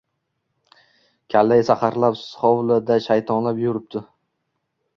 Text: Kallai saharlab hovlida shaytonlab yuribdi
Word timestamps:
Kallai 1.33 1.59
saharlab 1.67 2.17
hovlida 2.47 2.99
shaytonlab 3.09 3.63
yuribdi 3.67 4.05